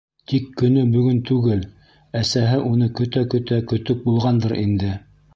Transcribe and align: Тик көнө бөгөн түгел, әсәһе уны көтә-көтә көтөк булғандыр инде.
Тик 0.31 0.45
көнө 0.59 0.83
бөгөн 0.93 1.17
түгел, 1.31 1.59
әсәһе 2.21 2.55
уны 2.69 2.87
көтә-көтә 3.01 3.59
көтөк 3.73 4.01
булғандыр 4.07 4.57
инде. 4.63 4.91